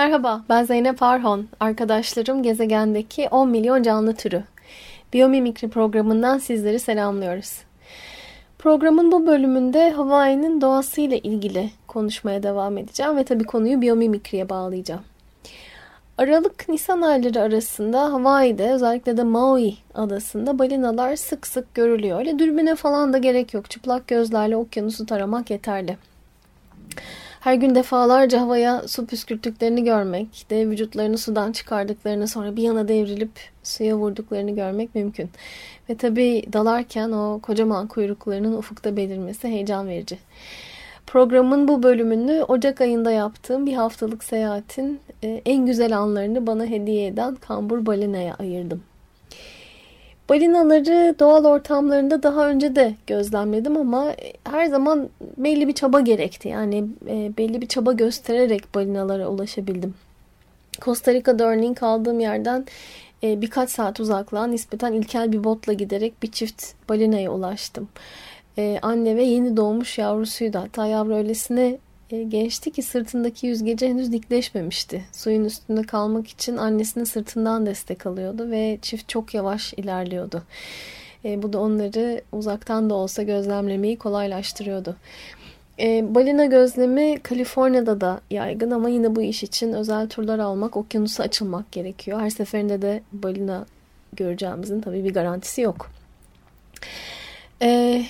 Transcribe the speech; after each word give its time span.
Merhaba, 0.00 0.42
ben 0.48 0.64
Zeynep 0.64 1.02
Arhon. 1.02 1.48
Arkadaşlarım 1.60 2.42
gezegendeki 2.42 3.28
10 3.28 3.48
milyon 3.48 3.82
canlı 3.82 4.14
türü. 4.14 4.44
Biyomimikri 5.12 5.68
programından 5.68 6.38
sizleri 6.38 6.78
selamlıyoruz. 6.78 7.58
Programın 8.58 9.12
bu 9.12 9.26
bölümünde 9.26 9.90
Hawaii'nin 9.90 10.60
doğasıyla 10.60 11.16
ilgili 11.16 11.70
konuşmaya 11.86 12.42
devam 12.42 12.78
edeceğim 12.78 13.16
ve 13.16 13.24
tabii 13.24 13.44
konuyu 13.44 13.80
biyomimikriye 13.80 14.48
bağlayacağım. 14.48 15.02
Aralık-Nisan 16.18 17.02
ayları 17.02 17.40
arasında 17.40 18.12
Hawaii'de 18.12 18.72
özellikle 18.72 19.16
de 19.16 19.22
Maui 19.22 19.74
adasında 19.94 20.58
balinalar 20.58 21.16
sık 21.16 21.46
sık 21.46 21.74
görülüyor. 21.74 22.18
Öyle 22.18 22.38
dürbüne 22.38 22.74
falan 22.74 23.12
da 23.12 23.18
gerek 23.18 23.54
yok. 23.54 23.70
Çıplak 23.70 24.08
gözlerle 24.08 24.56
okyanusu 24.56 25.06
taramak 25.06 25.50
yeterli 25.50 25.96
her 27.40 27.54
gün 27.54 27.74
defalarca 27.74 28.40
havaya 28.40 28.88
su 28.88 29.06
püskürttüklerini 29.06 29.84
görmek, 29.84 30.46
de 30.50 30.68
vücutlarını 30.68 31.18
sudan 31.18 31.52
çıkardıklarını 31.52 32.28
sonra 32.28 32.56
bir 32.56 32.62
yana 32.62 32.88
devrilip 32.88 33.30
suya 33.62 33.96
vurduklarını 33.96 34.50
görmek 34.50 34.94
mümkün. 34.94 35.30
Ve 35.90 35.96
tabii 35.96 36.44
dalarken 36.52 37.12
o 37.12 37.40
kocaman 37.42 37.86
kuyruklarının 37.86 38.56
ufukta 38.56 38.96
belirmesi 38.96 39.48
heyecan 39.48 39.88
verici. 39.88 40.18
Programın 41.06 41.68
bu 41.68 41.82
bölümünü 41.82 42.42
Ocak 42.42 42.80
ayında 42.80 43.10
yaptığım 43.10 43.66
bir 43.66 43.74
haftalık 43.74 44.24
seyahatin 44.24 45.00
e, 45.22 45.42
en 45.46 45.66
güzel 45.66 45.98
anlarını 45.98 46.46
bana 46.46 46.66
hediye 46.66 47.06
eden 47.06 47.34
kambur 47.34 47.86
balinaya 47.86 48.34
ayırdım. 48.34 48.82
Balinaları 50.30 51.14
doğal 51.18 51.44
ortamlarında 51.44 52.22
daha 52.22 52.48
önce 52.48 52.76
de 52.76 52.94
gözlemledim 53.06 53.76
ama 53.76 54.14
her 54.44 54.66
zaman 54.66 55.08
belli 55.36 55.68
bir 55.68 55.72
çaba 55.72 56.00
gerekti. 56.00 56.48
Yani 56.48 56.84
e, 57.08 57.32
belli 57.38 57.60
bir 57.60 57.66
çaba 57.66 57.92
göstererek 57.92 58.74
balinalara 58.74 59.28
ulaşabildim. 59.28 59.94
Costa 60.80 61.14
Rica'da 61.14 61.44
örneğin 61.44 61.74
kaldığım 61.74 62.20
yerden 62.20 62.64
e, 63.22 63.40
birkaç 63.40 63.70
saat 63.70 64.00
uzaklığa 64.00 64.46
nispeten 64.46 64.92
ilkel 64.92 65.32
bir 65.32 65.44
botla 65.44 65.72
giderek 65.72 66.22
bir 66.22 66.32
çift 66.32 66.64
balinaya 66.88 67.30
ulaştım. 67.30 67.88
E, 68.58 68.78
anne 68.82 69.16
ve 69.16 69.22
yeni 69.22 69.56
doğmuş 69.56 69.98
yavrusuydu. 69.98 70.58
Hatta 70.58 70.86
yavru 70.86 71.14
öylesine 71.14 71.78
e, 72.10 72.22
gençti 72.22 72.70
ki 72.70 72.82
sırtındaki 72.82 73.46
yüzgeci 73.46 73.88
henüz 73.88 74.12
dikleşmemişti. 74.12 75.04
Suyun 75.12 75.44
üstünde 75.44 75.82
kalmak 75.82 76.28
için 76.28 76.56
annesinin 76.56 77.04
sırtından 77.04 77.66
destek 77.66 78.06
alıyordu 78.06 78.50
ve 78.50 78.78
çift 78.82 79.08
çok 79.08 79.34
yavaş 79.34 79.72
ilerliyordu. 79.72 80.42
E, 81.24 81.42
bu 81.42 81.52
da 81.52 81.60
onları 81.60 82.20
uzaktan 82.32 82.90
da 82.90 82.94
olsa 82.94 83.22
gözlemlemeyi 83.22 83.98
kolaylaştırıyordu. 83.98 84.96
E, 85.80 86.14
balina 86.14 86.44
gözlemi 86.44 87.18
Kaliforniya'da 87.22 88.00
da 88.00 88.20
yaygın 88.30 88.70
ama 88.70 88.88
yine 88.88 89.16
bu 89.16 89.22
iş 89.22 89.42
için 89.42 89.72
özel 89.72 90.08
turlar 90.08 90.38
almak, 90.38 90.76
okyanusa 90.76 91.22
açılmak 91.22 91.72
gerekiyor. 91.72 92.20
Her 92.20 92.30
seferinde 92.30 92.82
de 92.82 93.02
balina 93.12 93.66
göreceğimizin 94.12 94.80
tabii 94.80 95.04
bir 95.04 95.14
garantisi 95.14 95.60
yok. 95.60 95.90
E, 97.62 98.02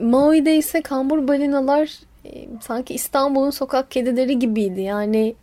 Maui'de 0.00 0.56
ise 0.56 0.82
kambur 0.82 1.28
balinalar 1.28 2.00
sanki 2.60 2.94
İstanbul'un 2.94 3.50
sokak 3.50 3.90
kedileri 3.90 4.38
gibiydi. 4.38 4.80
Yani 4.80 5.34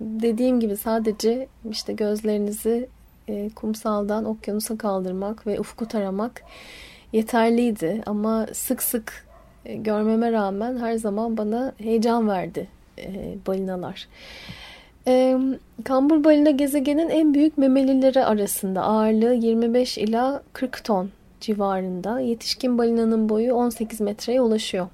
dediğim 0.00 0.60
gibi 0.60 0.76
sadece 0.76 1.48
işte 1.70 1.92
gözlerinizi 1.92 2.88
e, 3.30 3.50
kumsaldan 3.50 4.24
okyanusa 4.24 4.78
kaldırmak 4.78 5.46
ve 5.46 5.60
ufku 5.60 5.88
taramak 5.88 6.42
yeterliydi. 7.12 8.02
Ama 8.06 8.46
sık 8.52 8.82
sık 8.82 9.26
e, 9.64 9.76
görmeme 9.76 10.32
rağmen 10.32 10.78
her 10.78 10.94
zaman 10.94 11.36
bana 11.36 11.72
heyecan 11.78 12.28
verdi 12.28 12.68
e, 12.98 13.34
balinalar. 13.46 14.08
E, 15.06 15.38
kambur 15.84 16.24
balina 16.24 16.50
gezegenin 16.50 17.08
en 17.08 17.34
büyük 17.34 17.58
memelileri 17.58 18.24
arasında 18.24 18.82
ağırlığı 18.82 19.34
25 19.34 19.98
ila 19.98 20.42
40 20.52 20.84
ton 20.84 21.10
civarında. 21.40 22.20
Yetişkin 22.20 22.78
balinanın 22.78 23.28
boyu 23.28 23.54
18 23.54 24.00
metreye 24.00 24.40
ulaşıyor. 24.40 24.88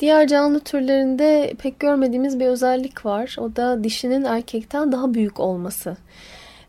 Diğer 0.00 0.26
canlı 0.28 0.60
türlerinde 0.60 1.54
pek 1.58 1.80
görmediğimiz 1.80 2.40
bir 2.40 2.46
özellik 2.46 3.06
var. 3.06 3.36
O 3.38 3.56
da 3.56 3.84
dişinin 3.84 4.24
erkekten 4.24 4.92
daha 4.92 5.14
büyük 5.14 5.40
olması. 5.40 5.96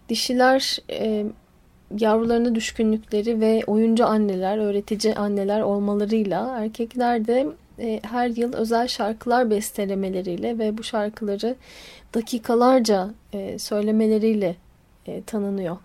Dişiler 0.09 0.78
e, 0.90 1.25
yavrularına 2.00 2.56
düşkünlükleri 2.56 3.41
ve 3.41 3.64
oyuncu 3.68 4.06
anneler, 4.06 4.58
öğretici 4.58 5.16
anneler 5.16 5.62
olmalarıyla 5.62 6.58
erkekler 6.58 7.28
de 7.28 7.47
e, 7.80 8.00
her 8.03 8.30
yıl 8.30 8.53
özel 8.53 8.88
şarkılar 8.88 9.50
bestelemeleriyle 9.50 10.59
ve 10.59 10.78
bu 10.78 10.84
şarkıları 10.84 11.56
dakikalarca 12.14 13.09
e, 13.34 13.59
söylemeleriyle 13.59 14.56
e, 15.08 15.24
tanınıyor. 15.24 15.78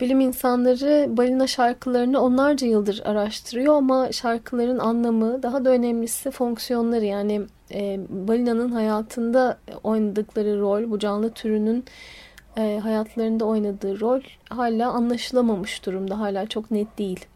Bilim 0.00 0.20
insanları 0.20 1.16
balina 1.16 1.46
şarkılarını 1.46 2.20
onlarca 2.20 2.66
yıldır 2.66 3.02
araştırıyor 3.04 3.74
ama 3.74 4.12
şarkıların 4.12 4.78
anlamı 4.78 5.42
daha 5.42 5.64
da 5.64 5.70
önemlisi 5.70 6.30
fonksiyonları 6.30 7.04
yani 7.04 7.42
e, 7.74 8.00
balinanın 8.08 8.72
hayatında 8.72 9.58
oynadıkları 9.82 10.60
rol 10.60 10.90
bu 10.90 10.98
canlı 10.98 11.30
türünün 11.30 11.84
e, 12.56 12.80
hayatlarında 12.82 13.44
oynadığı 13.44 14.00
rol 14.00 14.20
hala 14.48 14.90
anlaşılamamış 14.90 15.86
durumda 15.86 16.18
hala 16.18 16.46
çok 16.46 16.70
net 16.70 16.98
değil. 16.98 17.26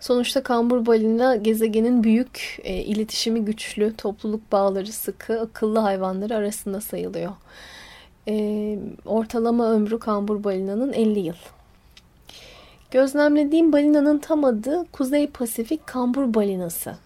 Sonuçta 0.00 0.42
kambur 0.42 0.86
balina 0.86 1.36
gezegenin 1.36 2.04
büyük, 2.04 2.60
e, 2.62 2.74
iletişimi 2.74 3.44
güçlü, 3.44 3.96
topluluk 3.96 4.52
bağları 4.52 4.92
sıkı, 4.92 5.40
akıllı 5.40 5.78
hayvanları 5.78 6.34
arasında 6.36 6.80
sayılıyor. 6.80 7.32
E, 8.28 8.78
ortalama 9.06 9.70
ömrü 9.70 9.98
kambur 9.98 10.44
balinanın 10.44 10.92
50 10.92 11.20
yıl. 11.20 11.34
Gözlemlediğim 12.90 13.72
balinanın 13.72 14.18
tam 14.18 14.44
adı 14.44 14.86
Kuzey 14.92 15.26
Pasifik 15.26 15.86
kambur 15.86 16.34
balinası. 16.34 16.96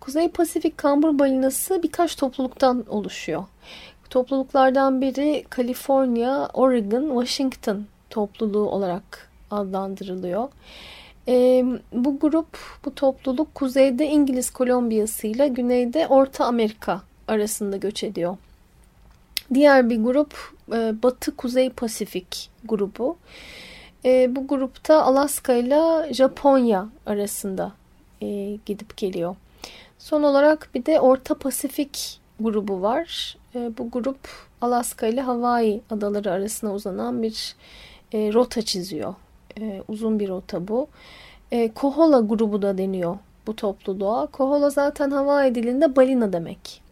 Kuzey 0.00 0.28
Pasifik 0.28 0.78
kambur 0.78 1.18
balinası 1.18 1.82
birkaç 1.82 2.16
topluluktan 2.16 2.84
oluşuyor. 2.88 3.44
Topluluklardan 4.10 5.00
biri 5.00 5.44
Kaliforniya, 5.50 6.48
Oregon, 6.54 7.08
Washington 7.08 7.84
topluluğu 8.10 8.70
olarak 8.70 9.30
adlandırılıyor. 9.50 10.48
E, 11.28 11.64
bu 11.92 12.18
grup, 12.18 12.58
bu 12.84 12.94
topluluk 12.94 13.54
kuzeyde 13.54 14.06
İngiliz 14.06 14.50
Kolombiyası 14.50 15.26
ile 15.26 15.48
güneyde 15.48 16.06
Orta 16.06 16.44
Amerika 16.44 17.00
arasında 17.28 17.76
göç 17.76 18.04
ediyor. 18.04 18.36
Diğer 19.54 19.90
bir 19.90 20.02
grup 20.02 20.34
e, 20.72 21.02
Batı 21.02 21.36
Kuzey 21.36 21.70
Pasifik 21.70 22.50
grubu. 22.64 23.16
E, 24.04 24.36
bu 24.36 24.46
grupta 24.46 25.02
Alaska 25.02 25.54
ile 25.54 26.12
Japonya 26.14 26.88
arasında 27.06 27.72
e, 28.22 28.58
gidip 28.66 28.96
geliyor. 28.96 29.36
Son 29.98 30.22
olarak 30.22 30.68
bir 30.74 30.86
de 30.86 31.00
Orta 31.00 31.34
Pasifik 31.34 32.20
grubu 32.40 32.82
var. 32.82 33.36
Bu 33.54 33.90
grup 33.90 34.28
Alaska 34.60 35.06
ile 35.06 35.20
Hawaii 35.20 35.80
adaları 35.90 36.32
arasına 36.32 36.74
uzanan 36.74 37.22
bir 37.22 37.56
rota 38.12 38.62
çiziyor. 38.62 39.14
Uzun 39.88 40.20
bir 40.20 40.28
rota 40.28 40.68
bu. 40.68 40.88
Kohola 41.74 42.20
grubu 42.20 42.62
da 42.62 42.78
deniyor 42.78 43.18
bu 43.46 43.56
topluluğa. 43.56 44.26
Kohola 44.26 44.70
zaten 44.70 45.10
Hawaii 45.10 45.54
dilinde 45.54 45.96
balina 45.96 46.32
demek. 46.32 46.82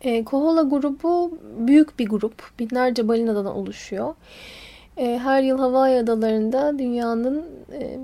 E, 0.00 0.24
Kohola 0.24 0.62
grubu 0.62 1.38
büyük 1.58 1.98
bir 1.98 2.08
grup. 2.08 2.50
Binlerce 2.58 3.08
balinadan 3.08 3.46
oluşuyor. 3.46 4.14
E, 4.96 5.20
her 5.22 5.42
yıl 5.42 5.58
Hawaii 5.58 5.98
adalarında 5.98 6.78
dünyanın 6.78 7.44
e, 7.72 7.98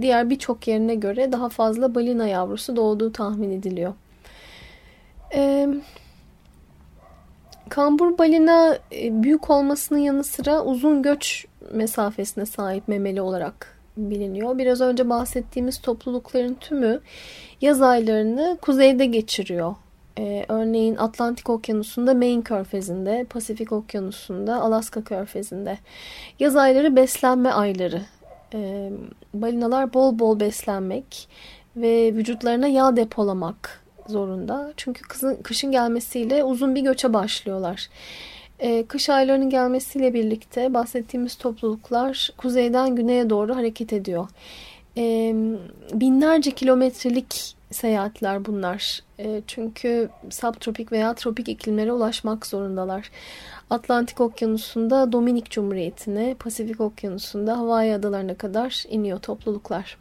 diğer 0.00 0.30
birçok 0.30 0.68
yerine 0.68 0.94
göre 0.94 1.32
daha 1.32 1.48
fazla 1.48 1.94
balina 1.94 2.26
yavrusu 2.26 2.76
doğduğu 2.76 3.12
tahmin 3.12 3.50
ediliyor. 3.50 3.94
E, 5.34 5.68
kambur 7.68 8.18
balina 8.18 8.78
e, 8.92 9.22
büyük 9.22 9.50
olmasının 9.50 9.98
yanı 9.98 10.24
sıra 10.24 10.64
uzun 10.64 11.02
göç 11.02 11.46
mesafesine 11.72 12.46
sahip 12.46 12.88
memeli 12.88 13.20
olarak 13.20 13.78
biliniyor. 13.96 14.58
Biraz 14.58 14.80
önce 14.80 15.08
bahsettiğimiz 15.08 15.80
toplulukların 15.80 16.54
tümü 16.54 17.00
yaz 17.60 17.82
aylarını 17.82 18.58
kuzeyde 18.62 19.06
geçiriyor. 19.06 19.74
Ee, 20.18 20.44
örneğin 20.48 20.96
Atlantik 20.96 21.50
Okyanusu'nda 21.50 22.14
Maine 22.14 22.42
Körfezi'nde, 22.42 23.26
Pasifik 23.30 23.72
Okyanusu'nda, 23.72 24.60
Alaska 24.60 25.04
Körfezi'nde. 25.04 25.78
Yaz 26.38 26.56
ayları 26.56 26.96
beslenme 26.96 27.50
ayları. 27.50 28.02
Ee, 28.54 28.90
balinalar 29.34 29.94
bol 29.94 30.18
bol 30.18 30.40
beslenmek 30.40 31.28
ve 31.76 32.14
vücutlarına 32.14 32.66
yağ 32.66 32.96
depolamak 32.96 33.80
zorunda. 34.06 34.72
Çünkü 34.76 35.02
kızın, 35.02 35.34
kışın 35.42 35.72
gelmesiyle 35.72 36.44
uzun 36.44 36.74
bir 36.74 36.80
göçe 36.80 37.12
başlıyorlar. 37.12 37.88
Ee, 38.58 38.86
kış 38.86 39.10
aylarının 39.10 39.50
gelmesiyle 39.50 40.14
birlikte 40.14 40.74
bahsettiğimiz 40.74 41.34
topluluklar 41.34 42.30
kuzeyden 42.36 42.96
güneye 42.96 43.30
doğru 43.30 43.56
hareket 43.56 43.92
ediyor. 43.92 44.28
Ee, 44.96 45.34
binlerce 45.92 46.50
kilometrelik 46.50 47.56
seyahatler 47.70 48.44
bunlar. 48.44 49.00
E, 49.18 49.42
çünkü 49.46 50.08
subtropik 50.30 50.92
veya 50.92 51.14
tropik 51.14 51.48
iklimlere 51.48 51.92
ulaşmak 51.92 52.46
zorundalar. 52.46 53.10
Atlantik 53.70 54.20
Okyanusu'nda 54.20 55.12
Dominik 55.12 55.50
Cumhuriyeti'ne, 55.50 56.34
Pasifik 56.34 56.80
Okyanusu'nda 56.80 57.58
Hawaii 57.58 57.94
adalarına 57.94 58.34
kadar 58.34 58.84
iniyor 58.88 59.18
topluluklar. 59.18 59.96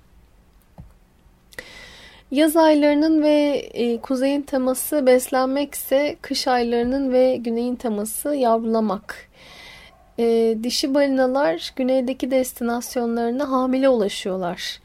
Yaz 2.31 2.57
aylarının 2.57 3.23
ve 3.23 3.69
e, 3.73 4.01
kuzeyin 4.01 4.41
teması 4.41 5.05
beslenmekse 5.05 6.17
kış 6.21 6.47
aylarının 6.47 7.13
ve 7.13 7.35
güneyin 7.35 7.75
teması 7.75 8.35
yavrulamak. 8.35 9.28
E, 10.19 10.57
dişi 10.63 10.93
balinalar 10.93 11.73
güneydeki 11.75 12.31
destinasyonlarına 12.31 13.51
hamile 13.51 13.89
ulaşıyorlar 13.89 14.79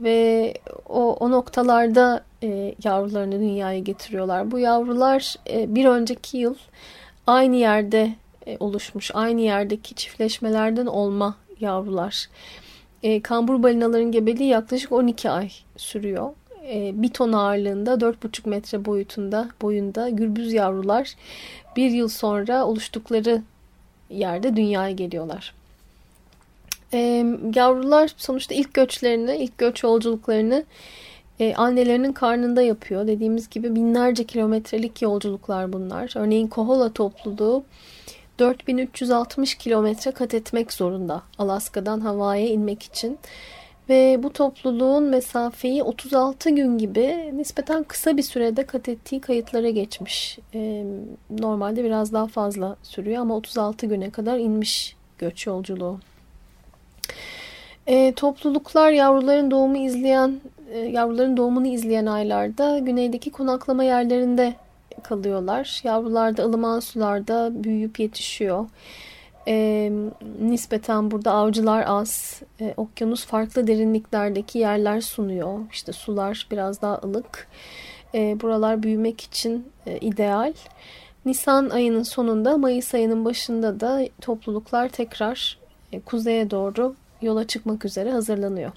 ve 0.00 0.54
o, 0.88 1.16
o 1.20 1.30
noktalarda 1.30 2.24
e, 2.42 2.74
yavrularını 2.84 3.40
dünyaya 3.40 3.78
getiriyorlar. 3.78 4.50
Bu 4.50 4.58
yavrular 4.58 5.34
e, 5.50 5.74
bir 5.74 5.84
önceki 5.84 6.38
yıl 6.38 6.54
aynı 7.26 7.56
yerde 7.56 8.14
e, 8.46 8.56
oluşmuş, 8.60 9.10
aynı 9.14 9.40
yerdeki 9.40 9.94
çiftleşmelerden 9.94 10.86
olma 10.86 11.36
yavrular. 11.60 12.28
E, 13.02 13.20
kambur 13.22 13.62
balinaların 13.62 14.12
gebeliği 14.12 14.48
yaklaşık 14.48 14.92
12 14.92 15.30
ay 15.30 15.50
sürüyor. 15.76 16.30
E, 16.68 17.02
bir 17.02 17.08
ton 17.08 17.32
ağırlığında 17.32 17.94
4,5 17.94 18.48
metre 18.48 18.84
boyutunda 18.84 19.48
boyunda 19.62 20.08
gürbüz 20.08 20.52
yavrular 20.52 21.14
bir 21.76 21.90
yıl 21.90 22.08
sonra 22.08 22.64
oluştukları 22.64 23.42
yerde 24.12 24.56
dünyaya 24.56 24.90
geliyorlar. 24.90 25.54
E, 26.92 27.26
yavrular 27.54 28.10
sonuçta 28.16 28.54
ilk 28.54 28.74
göçlerini, 28.74 29.36
ilk 29.36 29.58
göç 29.58 29.82
yolculuklarını 29.82 30.64
e, 31.40 31.54
annelerinin 31.54 32.12
karnında 32.12 32.62
yapıyor. 32.62 33.06
Dediğimiz 33.06 33.50
gibi 33.50 33.74
binlerce 33.74 34.24
kilometrelik 34.24 35.02
yolculuklar 35.02 35.72
bunlar. 35.72 36.12
Örneğin 36.16 36.46
Kohola 36.46 36.92
topluluğu 36.92 37.64
4360 38.38 39.54
kilometre 39.54 40.10
kat 40.10 40.34
etmek 40.34 40.72
zorunda 40.72 41.22
Alaska'dan 41.38 42.00
Hawaii'ye 42.00 42.48
inmek 42.50 42.82
için. 42.82 43.18
Ve 43.88 44.22
bu 44.22 44.32
topluluğun 44.32 45.04
mesafeyi 45.04 45.82
36 45.82 46.50
gün 46.50 46.78
gibi 46.78 47.30
nispeten 47.36 47.82
kısa 47.82 48.16
bir 48.16 48.22
sürede 48.22 48.66
kat 48.66 48.88
ettiği 48.88 49.20
kayıtlara 49.20 49.70
geçmiş. 49.70 50.38
E, 50.54 50.84
normalde 51.30 51.84
biraz 51.84 52.12
daha 52.12 52.26
fazla 52.26 52.76
sürüyor 52.82 53.22
ama 53.22 53.36
36 53.36 53.86
güne 53.86 54.10
kadar 54.10 54.38
inmiş 54.38 54.96
göç 55.18 55.46
yolculuğu. 55.46 55.98
E, 57.86 58.12
topluluklar 58.12 58.90
yavruların 58.90 59.50
doğumu 59.50 59.76
izleyen, 59.76 60.40
e, 60.72 60.78
yavruların 60.78 61.36
doğumunu 61.36 61.66
izleyen 61.66 62.06
aylarda 62.06 62.78
güneydeki 62.78 63.30
konaklama 63.30 63.84
yerlerinde 63.84 64.54
kalıyorlar. 65.02 65.80
Yavrular 65.84 66.36
da 66.36 66.44
ılıman 66.44 66.80
sularda 66.80 67.64
büyüyüp 67.64 68.00
yetişiyor. 68.00 68.66
E, 69.48 69.92
nispeten 70.40 71.10
burada 71.10 71.32
avcılar 71.32 71.84
az. 71.86 72.42
E, 72.60 72.74
okyanus 72.76 73.26
farklı 73.26 73.66
derinliklerdeki 73.66 74.58
yerler 74.58 75.00
sunuyor. 75.00 75.58
İşte 75.72 75.92
sular 75.92 76.46
biraz 76.50 76.82
daha 76.82 77.00
ılık. 77.04 77.48
E, 78.14 78.40
buralar 78.40 78.82
büyümek 78.82 79.20
için 79.20 79.66
e, 79.86 79.98
ideal. 79.98 80.52
Nisan 81.24 81.70
ayının 81.70 82.02
sonunda, 82.02 82.58
Mayıs 82.58 82.94
ayının 82.94 83.24
başında 83.24 83.80
da 83.80 84.00
topluluklar 84.20 84.88
tekrar 84.88 85.58
e, 85.92 86.00
kuzeye 86.00 86.50
doğru 86.50 86.94
yola 87.22 87.46
çıkmak 87.46 87.84
üzere 87.84 88.10
hazırlanıyor. 88.10 88.72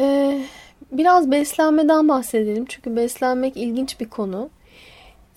Ee, 0.00 0.44
biraz 0.92 1.30
beslenmeden 1.30 2.08
bahsedelim. 2.08 2.64
Çünkü 2.68 2.96
beslenmek 2.96 3.56
ilginç 3.56 4.00
bir 4.00 4.08
konu. 4.08 4.50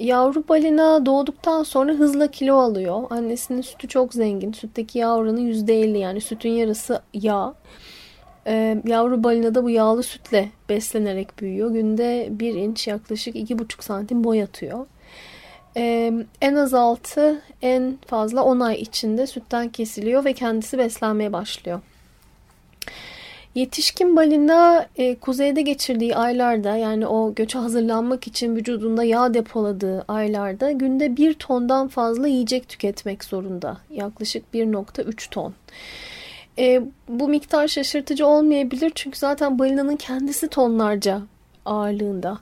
Yavru 0.01 0.47
balina 0.47 1.05
doğduktan 1.05 1.63
sonra 1.63 1.93
hızla 1.93 2.27
kilo 2.27 2.55
alıyor. 2.55 3.03
Annesinin 3.09 3.61
sütü 3.61 3.87
çok 3.87 4.13
zengin. 4.13 4.51
Sütteki 4.51 4.99
yağ 4.99 5.15
oranı 5.15 5.41
%50 5.41 5.97
yani 5.97 6.21
sütün 6.21 6.49
yarısı 6.49 7.01
yağ. 7.13 7.53
Ee, 8.47 8.81
yavru 8.85 9.23
balina 9.23 9.55
da 9.55 9.63
bu 9.63 9.69
yağlı 9.69 10.03
sütle 10.03 10.49
beslenerek 10.69 11.39
büyüyor. 11.39 11.71
Günde 11.71 12.27
1 12.31 12.53
inç 12.53 12.87
yaklaşık 12.87 13.35
2,5 13.35 13.83
santim 13.83 14.23
boy 14.23 14.43
atıyor. 14.43 14.85
Ee, 15.77 16.13
en 16.41 16.55
az 16.55 16.73
6 16.73 17.41
en 17.61 17.97
fazla 18.05 18.43
10 18.43 18.59
ay 18.59 18.81
içinde 18.81 19.27
sütten 19.27 19.69
kesiliyor 19.69 20.25
ve 20.25 20.33
kendisi 20.33 20.77
beslenmeye 20.77 21.33
başlıyor. 21.33 21.79
Yetişkin 23.55 24.15
balina 24.15 24.85
e, 24.97 25.15
kuzeyde 25.15 25.61
geçirdiği 25.61 26.15
aylarda 26.15 26.75
yani 26.75 27.07
o 27.07 27.35
göçe 27.35 27.59
hazırlanmak 27.59 28.27
için 28.27 28.55
vücudunda 28.55 29.03
yağ 29.03 29.33
depoladığı 29.33 30.05
aylarda 30.07 30.71
günde 30.71 31.17
1 31.17 31.33
tondan 31.33 31.87
fazla 31.87 32.27
yiyecek 32.27 32.69
tüketmek 32.69 33.23
zorunda. 33.23 33.77
Yaklaşık 33.89 34.43
1.3 34.53 35.29
ton. 35.29 35.53
E, 36.59 36.81
bu 37.09 37.27
miktar 37.27 37.67
şaşırtıcı 37.67 38.27
olmayabilir 38.27 38.91
çünkü 38.95 39.19
zaten 39.19 39.59
balinanın 39.59 39.95
kendisi 39.95 40.47
tonlarca 40.47 41.21
ağırlığında. 41.65 42.37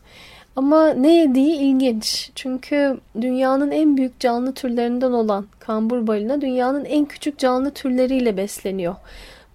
Ama 0.55 0.87
ne 0.93 1.15
yediği 1.15 1.55
ilginç. 1.55 2.31
Çünkü 2.35 2.97
dünyanın 3.21 3.71
en 3.71 3.97
büyük 3.97 4.19
canlı 4.19 4.53
türlerinden 4.53 5.11
olan 5.11 5.45
kambur 5.59 6.07
balina 6.07 6.41
dünyanın 6.41 6.85
en 6.85 7.05
küçük 7.05 7.37
canlı 7.37 7.71
türleriyle 7.71 8.37
besleniyor. 8.37 8.95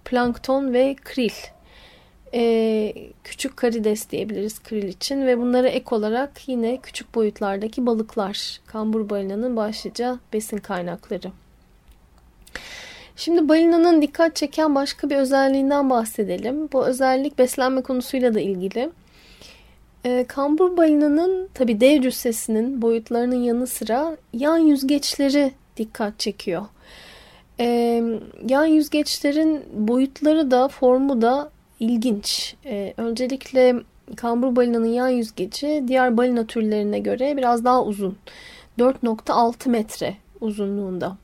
Plankton 0.05 0.73
ve 0.73 0.95
kril. 1.03 1.31
Ee, 2.33 2.93
küçük 3.23 3.57
karides 3.57 4.09
diyebiliriz 4.09 4.63
kril 4.63 4.83
için 4.83 5.25
ve 5.25 5.37
bunlara 5.37 5.67
ek 5.67 5.95
olarak 5.95 6.47
yine 6.47 6.77
küçük 6.77 7.15
boyutlardaki 7.15 7.85
balıklar 7.85 8.59
kambur 8.65 9.09
balinanın 9.09 9.55
başlıca 9.55 10.19
besin 10.33 10.57
kaynakları. 10.57 11.31
Şimdi 13.15 13.49
balinanın 13.49 14.01
dikkat 14.01 14.35
çeken 14.35 14.75
başka 14.75 15.09
bir 15.09 15.15
özelliğinden 15.15 15.89
bahsedelim. 15.89 16.69
Bu 16.73 16.85
özellik 16.85 17.37
beslenme 17.37 17.81
konusuyla 17.81 18.33
da 18.33 18.39
ilgili. 18.39 18.89
E, 20.05 20.25
kambur 20.27 20.77
balinanın 20.77 21.49
tabi 21.53 21.81
dev 21.81 22.01
cüssesinin 22.01 22.81
boyutlarının 22.81 23.43
yanı 23.43 23.67
sıra 23.67 24.17
yan 24.33 24.57
yüzgeçleri 24.57 25.51
dikkat 25.77 26.19
çekiyor. 26.19 26.65
E, 27.59 28.03
yan 28.49 28.65
yüzgeçlerin 28.65 29.63
boyutları 29.73 30.51
da 30.51 30.67
formu 30.67 31.21
da 31.21 31.49
ilginç. 31.79 32.55
E, 32.65 32.93
öncelikle 32.97 33.75
kambur 34.15 34.55
balinanın 34.55 34.85
yan 34.85 35.09
yüzgeci 35.09 35.83
diğer 35.87 36.17
balina 36.17 36.45
türlerine 36.45 36.99
göre 36.99 37.37
biraz 37.37 37.65
daha 37.65 37.83
uzun. 37.83 38.17
4.6 38.79 39.69
metre 39.69 40.15
uzunluğunda. 40.41 41.17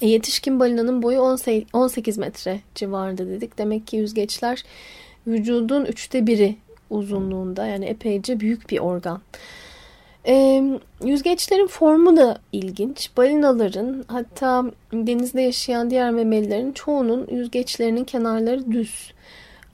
E, 0.00 0.08
yetişkin 0.08 0.60
balinanın 0.60 1.02
boyu 1.02 1.20
18 1.72 2.18
metre 2.18 2.60
civarında 2.74 3.26
dedik. 3.26 3.58
Demek 3.58 3.86
ki 3.86 3.96
yüzgeçler 3.96 4.64
vücudun 5.26 5.84
üçte 5.84 6.26
biri 6.26 6.56
uzunluğunda 6.90 7.66
yani 7.66 7.84
epeyce 7.84 8.40
büyük 8.40 8.70
bir 8.70 8.78
organ. 8.78 9.20
E, 10.26 10.62
yüzgeçlerin 11.04 11.66
formu 11.66 12.16
da 12.16 12.38
ilginç. 12.52 13.10
Balinaların 13.16 14.04
hatta 14.08 14.64
denizde 14.92 15.40
yaşayan 15.40 15.90
diğer 15.90 16.10
memelilerin 16.10 16.72
çoğunun 16.72 17.28
yüzgeçlerinin 17.30 18.04
kenarları 18.04 18.72
düz. 18.72 19.12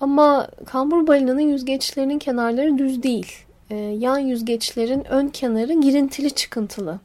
Ama 0.01 0.49
kambur 0.67 1.07
balinanın 1.07 1.41
yüzgeçlerinin 1.41 2.19
kenarları 2.19 2.79
düz 2.79 3.03
değil. 3.03 3.33
E, 3.71 3.77
yan 3.77 4.19
yüzgeçlerin 4.19 5.05
ön 5.05 5.29
kenarı 5.29 5.73
girintili 5.81 6.31
çıkıntılı. 6.31 6.99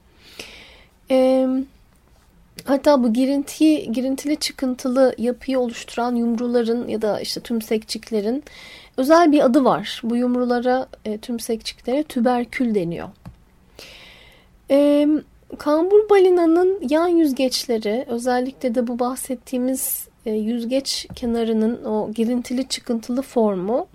E, 1.11 1.47
hatta 2.65 3.03
bu 3.03 3.13
girinti, 3.13 3.91
girintili 3.91 4.35
çıkıntılı 4.35 5.15
yapıyı 5.17 5.59
oluşturan 5.59 6.15
yumruların 6.15 6.87
ya 6.87 7.01
da 7.01 7.19
işte 7.19 7.39
tümsekçiklerin 7.41 8.43
Özel 8.97 9.31
bir 9.31 9.45
adı 9.45 9.65
var. 9.65 10.01
Bu 10.03 10.15
yumrulara, 10.15 10.87
e, 11.05 11.17
tümsekçiklere 11.17 12.03
tüberkül 12.03 12.75
deniyor. 12.75 13.09
E, 14.71 15.07
kambur 15.57 16.09
balinanın 16.09 16.79
yan 16.89 17.07
yüzgeçleri 17.07 18.05
özellikle 18.07 18.75
de 18.75 18.87
bu 18.87 18.99
bahsettiğimiz 18.99 20.07
e, 20.25 20.31
yüzgeç 20.31 21.07
kenarının 21.15 21.85
o 21.85 22.11
girintili 22.11 22.67
çıkıntılı 22.67 23.21
formu 23.21 23.87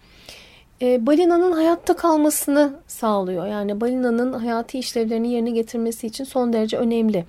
e, 0.82 1.06
balinanın 1.06 1.52
hayatta 1.52 1.96
kalmasını 1.96 2.72
sağlıyor. 2.86 3.46
Yani 3.46 3.80
balinanın 3.80 4.32
hayati 4.32 4.78
işlevlerini 4.78 5.32
yerine 5.32 5.50
getirmesi 5.50 6.06
için 6.06 6.24
son 6.24 6.52
derece 6.52 6.76
önemli. 6.76 7.24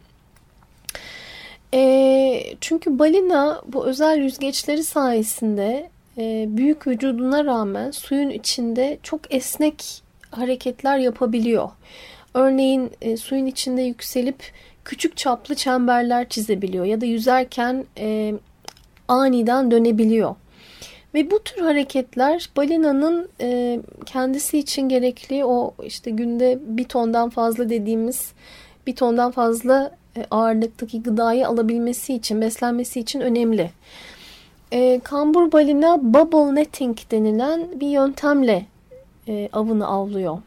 E, 1.73 2.43
çünkü 2.61 2.99
balina 2.99 3.61
bu 3.65 3.85
özel 3.85 4.17
yüzgeçleri 4.17 4.83
sayesinde 4.83 5.89
e, 6.17 6.45
büyük 6.49 6.87
vücuduna 6.87 7.45
rağmen 7.45 7.91
suyun 7.91 8.29
içinde 8.29 8.97
çok 9.03 9.33
esnek 9.33 10.03
hareketler 10.31 10.97
yapabiliyor. 10.97 11.69
Örneğin 12.33 12.91
e, 13.01 13.17
suyun 13.17 13.45
içinde 13.45 13.81
yükselip 13.81 14.51
küçük 14.85 15.17
çaplı 15.17 15.55
çemberler 15.55 16.29
çizebiliyor 16.29 16.85
ya 16.85 17.01
da 17.01 17.05
yüzerken 17.05 17.85
e, 17.97 18.33
aniden 19.07 19.71
dönebiliyor. 19.71 20.35
Ve 21.13 21.31
bu 21.31 21.43
tür 21.43 21.61
hareketler 21.61 22.49
balinanın 22.57 23.29
e, 23.41 23.79
kendisi 24.05 24.59
için 24.59 24.89
gerekli 24.89 25.45
o 25.45 25.73
işte 25.83 26.11
günde 26.11 26.59
bir 26.61 26.83
tondan 26.83 27.29
fazla 27.29 27.69
dediğimiz 27.69 28.33
bir 28.87 28.95
tondan 28.95 29.31
fazla 29.31 29.91
e, 30.17 30.25
ağırlıktaki 30.31 31.03
gıdayı 31.03 31.47
alabilmesi 31.47 32.13
için, 32.13 32.41
beslenmesi 32.41 32.99
için 32.99 33.19
önemli. 33.19 33.71
E, 34.71 34.99
kambur 35.03 35.51
balina 35.51 36.13
bubble 36.13 36.55
netting 36.55 36.97
denilen 37.11 37.79
bir 37.79 37.87
yöntemle 37.87 38.65
e, 39.27 39.49
avını 39.53 39.87
avlıyor. 39.87 40.37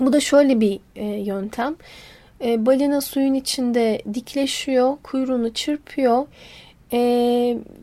Bu 0.00 0.12
da 0.12 0.20
şöyle 0.20 0.60
bir 0.60 0.80
e, 0.96 1.04
yöntem. 1.04 1.76
E, 2.44 2.66
balina 2.66 3.00
suyun 3.00 3.34
içinde 3.34 4.02
dikleşiyor, 4.14 4.96
kuyruğunu 5.02 5.54
çırpıyor 5.54 6.26
e, 6.92 6.98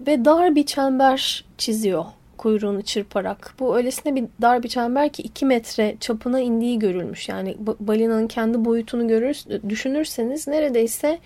ve 0.07 0.25
dar 0.25 0.55
bir 0.55 0.65
çember 0.65 1.45
çiziyor 1.57 2.05
kuyruğunu 2.39 2.81
çırparak. 2.81 3.53
Bu 3.59 3.77
öylesine 3.77 4.15
bir 4.15 4.25
dar 4.41 4.63
bir 4.63 4.69
çember 4.69 5.09
ki 5.09 5.23
2 5.23 5.45
metre 5.45 5.95
çapına 5.99 6.39
indiği 6.39 6.79
görülmüş. 6.79 7.29
Yani 7.29 7.57
balinanın 7.79 8.27
kendi 8.27 8.65
boyutunu 8.65 9.07
görür, 9.07 9.37
düşünürseniz 9.69 10.47
neredeyse 10.47 11.19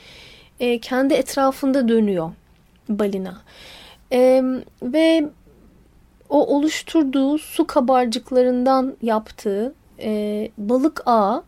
e, 0.60 0.80
kendi 0.80 1.13
etrafında 1.13 1.88
dönüyor 1.88 2.32
balina. 2.90 3.42
E, 4.12 4.44
ve 4.84 5.30
o 6.30 6.56
oluşturduğu 6.56 7.38
su 7.38 7.68
kabarcıklarından 7.68 8.96
yaptığı 9.02 9.74
e, 10.03 10.50
balık 10.57 11.01
ağı 11.05 11.43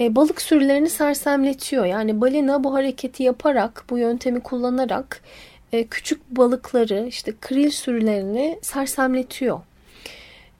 e, 0.00 0.16
balık 0.16 0.42
sürülerini 0.42 0.90
sersemletiyor. 0.90 1.84
Yani 1.84 2.20
balina 2.20 2.64
bu 2.64 2.74
hareketi 2.74 3.22
yaparak, 3.22 3.84
bu 3.90 3.98
yöntemi 3.98 4.40
kullanarak 4.40 5.22
e, 5.72 5.86
küçük 5.86 6.30
balıkları, 6.30 7.06
işte 7.08 7.32
kril 7.40 7.70
sürülerini 7.70 8.58
sersemletiyor. 8.62 9.60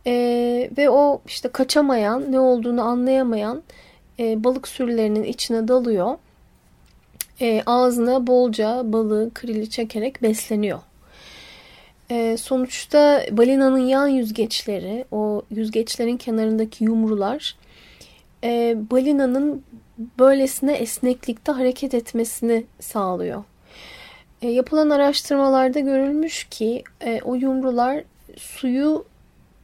E, 0.06 0.12
ve 0.76 0.90
o 0.90 1.22
işte 1.26 1.48
kaçamayan, 1.48 2.32
ne 2.32 2.40
olduğunu 2.40 2.82
anlayamayan 2.82 3.62
e, 4.18 4.44
balık 4.44 4.68
sürülerinin 4.68 5.24
içine 5.24 5.68
dalıyor. 5.68 6.18
E, 7.40 7.62
ağzına 7.66 8.26
bolca 8.26 8.92
balığı, 8.92 9.30
krili 9.34 9.70
çekerek 9.70 10.22
besleniyor. 10.22 10.78
E, 12.11 12.37
sonuçta 12.37 13.25
balinanın 13.31 13.79
yan 13.79 14.09
yüzgeçleri, 14.09 15.05
o 15.11 15.43
yüzgeçlerin 15.50 16.17
kenarındaki 16.17 16.85
yumrular 16.85 17.57
e, 18.45 18.76
balinanın 18.90 19.62
böylesine 20.19 20.73
esneklikte 20.73 21.52
hareket 21.52 21.95
etmesini 21.95 22.64
sağlıyor. 22.81 23.45
E, 24.43 24.49
yapılan 24.49 24.90
araştırmalarda 24.90 25.81
görülmüş 25.81 26.45
ki 26.45 26.85
e, 27.05 27.21
o 27.25 27.35
yumrular 27.35 28.05
suyu 28.37 29.05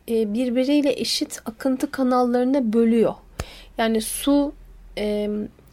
birbiriyle 0.09 0.93
eşit 1.01 1.41
akıntı 1.47 1.91
kanallarına 1.91 2.73
bölüyor. 2.73 3.15
Yani 3.79 4.01
su 4.01 4.53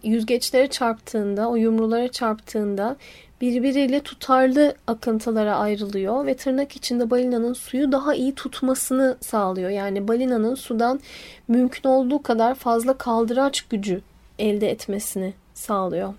yüzgeçlere 0.03 0.67
çarptığında, 0.67 1.49
o 1.49 1.55
yumrulara 1.55 2.07
çarptığında 2.07 2.95
birbiriyle 3.41 3.99
tutarlı 3.99 4.75
akıntılara 4.87 5.57
ayrılıyor 5.57 6.25
ve 6.25 6.35
tırnak 6.35 6.75
içinde 6.75 7.09
balinanın 7.09 7.53
suyu 7.53 7.91
daha 7.91 8.15
iyi 8.15 8.35
tutmasını 8.35 9.17
sağlıyor. 9.21 9.69
Yani 9.69 10.07
balinanın 10.07 10.55
sudan 10.55 10.99
mümkün 11.47 11.89
olduğu 11.89 12.23
kadar 12.23 12.55
fazla 12.55 12.97
kaldıraç 12.97 13.61
gücü 13.61 14.01
elde 14.39 14.71
etmesini 14.71 15.33
sağlıyor. 15.53 16.13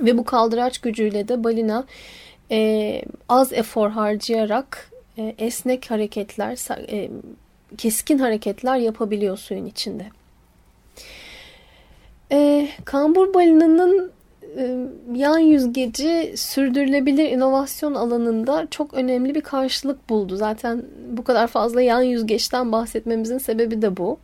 Ve 0.00 0.18
bu 0.18 0.24
kaldıraç 0.24 0.78
gücüyle 0.78 1.28
de 1.28 1.44
balina 1.44 1.84
e, 2.50 3.02
az 3.28 3.52
efor 3.52 3.90
harcayarak 3.90 4.90
e, 5.18 5.34
esnek 5.38 5.90
hareketler, 5.90 6.58
e, 6.90 7.10
keskin 7.78 8.18
hareketler 8.18 8.76
yapabiliyor 8.76 9.36
suyun 9.36 9.66
içinde. 9.66 10.06
E, 12.34 12.68
kambur 12.84 13.34
balinanın 13.34 14.12
e, 14.56 14.86
yan 15.14 15.38
yüzgeci 15.38 16.32
sürdürülebilir 16.36 17.30
inovasyon 17.30 17.94
alanında 17.94 18.66
çok 18.70 18.94
önemli 18.94 19.34
bir 19.34 19.40
karşılık 19.40 20.08
buldu. 20.08 20.36
Zaten 20.36 20.82
bu 21.10 21.24
kadar 21.24 21.46
fazla 21.46 21.82
yan 21.82 22.02
yüzgeçten 22.02 22.72
bahsetmemizin 22.72 23.38
sebebi 23.38 23.82
de 23.82 23.96
bu. 23.96 24.18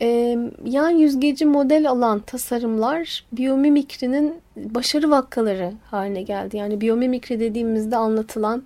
E, 0.00 0.38
yan 0.64 0.90
yüzgeci 0.90 1.46
model 1.46 1.90
alan 1.90 2.20
tasarımlar 2.20 3.24
biyomimikrinin 3.32 4.34
başarı 4.56 5.10
vakkaları 5.10 5.72
haline 5.90 6.22
geldi. 6.22 6.56
Yani 6.56 6.80
biyomimikri 6.80 7.40
dediğimizde 7.40 7.96
anlatılan 7.96 8.62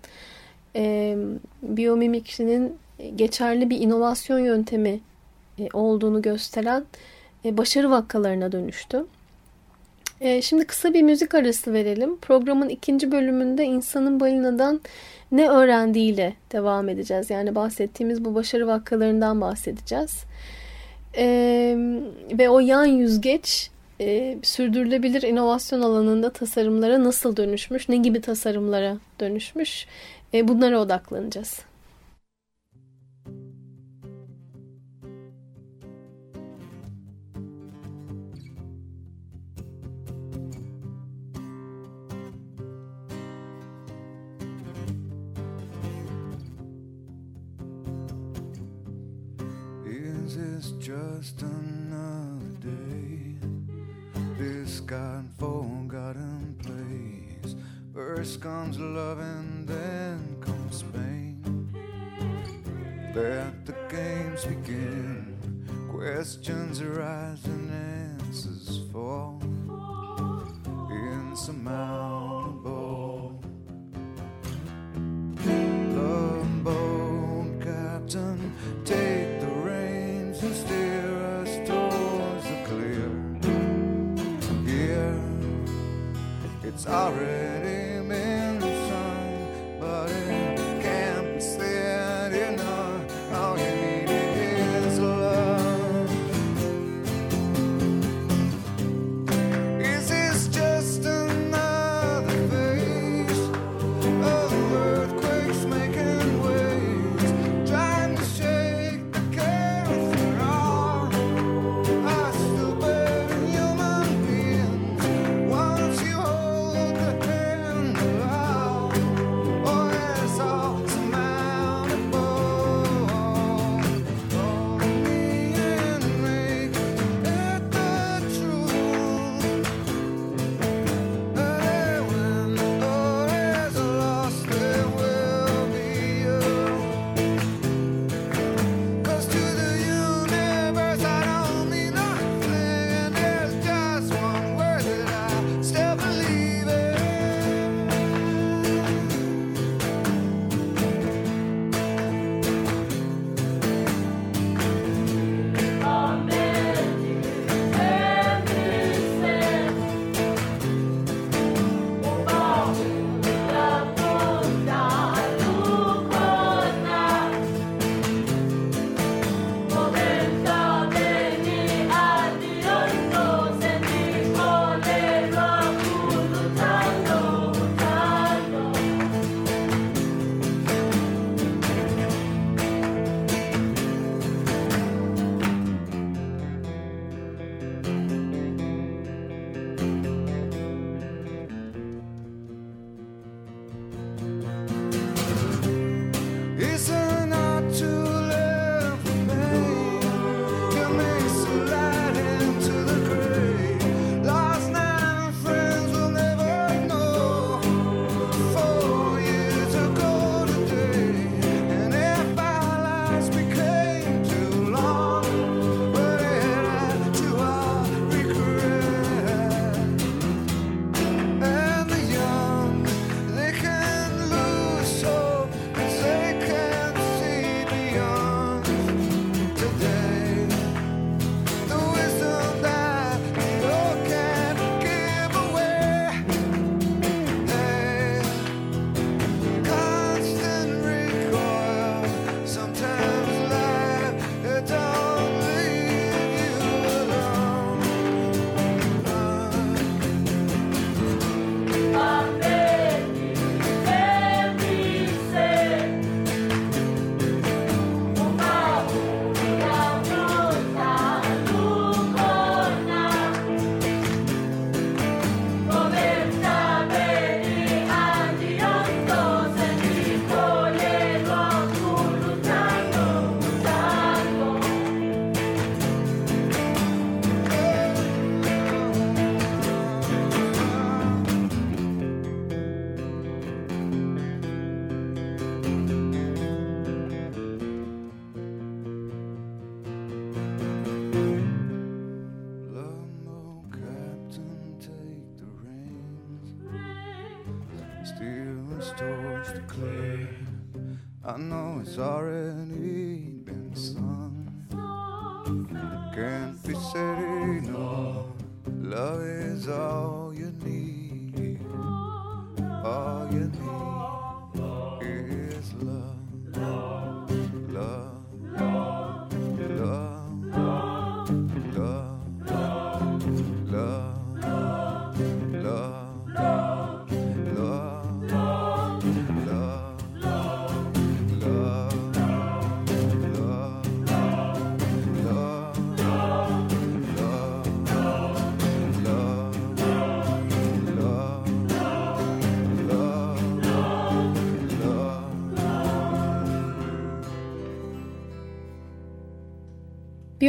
e, 0.76 1.16
biyomimikrinin 1.62 2.76
geçerli 3.16 3.70
bir 3.70 3.80
inovasyon 3.80 4.38
yöntemi 4.38 5.00
e, 5.58 5.68
olduğunu 5.72 6.22
gösteren 6.22 6.84
e, 7.44 7.56
başarı 7.56 7.90
vakkalarına 7.90 8.52
dönüştü. 8.52 9.06
E, 10.20 10.42
şimdi 10.42 10.64
kısa 10.64 10.94
bir 10.94 11.02
müzik 11.02 11.34
arası 11.34 11.72
verelim. 11.72 12.16
Programın 12.16 12.68
ikinci 12.68 13.12
bölümünde 13.12 13.64
insanın 13.64 14.20
balinadan 14.20 14.80
ne 15.32 15.48
öğrendiğiyle 15.48 16.34
devam 16.52 16.88
edeceğiz. 16.88 17.30
Yani 17.30 17.54
bahsettiğimiz 17.54 18.24
bu 18.24 18.34
başarı 18.34 18.66
vakkalarından 18.66 19.40
bahsedeceğiz. 19.40 20.24
E, 21.16 21.24
ve 22.32 22.48
o 22.48 22.60
yan 22.60 22.84
yüzgeç 22.84 23.70
sürdürülebilir 24.42 25.22
inovasyon 25.22 25.80
alanında 25.80 26.30
tasarımlara 26.30 27.04
nasıl 27.04 27.36
dönüşmüş, 27.36 27.88
ne 27.88 27.96
gibi 27.96 28.20
tasarımlara 28.20 28.96
dönüşmüş 29.20 29.86
bunlara 30.32 30.80
odaklanacağız. 30.80 31.69
Just 51.20 51.42
another 51.42 52.56
day. 52.60 53.34
This 54.38 54.80
God 54.80 55.28
forgotten 55.38 56.56
place. 56.62 57.54
First 57.92 58.40
comes 58.40 58.78
love 58.78 59.18
and 59.18 59.68
then 59.68 60.38
comes 60.40 60.82
pain. 60.94 61.42
Let 63.14 63.66
the 63.66 63.74
games 63.90 64.46
begin. 64.46 65.36
Questions 65.90 66.80
arise 66.80 67.44
and 67.44 67.70
answers 67.70 68.80
fall. 68.90 69.42
Insurmountable. 70.90 72.09
It's 86.80 86.88
already 86.88 87.79